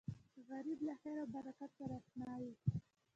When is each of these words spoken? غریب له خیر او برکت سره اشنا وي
غریب 0.49 0.79
له 0.87 0.93
خیر 1.01 1.17
او 1.21 1.27
برکت 1.35 1.71
سره 1.79 1.93
اشنا 2.01 2.31
وي 2.41 2.53